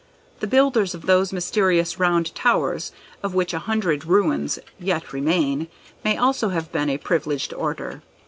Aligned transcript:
The 0.39 0.47
builders 0.47 0.95
of 0.95 1.05
those 1.05 1.31
mysterious 1.31 1.99
round 1.99 2.33
towers, 2.33 2.91
of 3.21 3.35
which 3.35 3.53
a 3.53 3.59
hundred 3.59 4.03
ruins 4.03 4.57
yet 4.79 5.13
remain, 5.13 5.67
may 6.03 6.17
also 6.17 6.49
have 6.49 6.71
been 6.71 6.89
a 6.89 6.97
privileged 6.97 7.53
order. 7.53 8.01